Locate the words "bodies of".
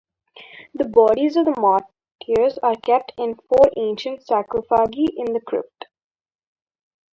0.85-1.45